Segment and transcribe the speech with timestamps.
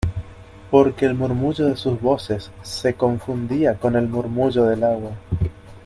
[0.71, 5.11] porque el murmullo de sus voces se confundía con el murmullo del agua.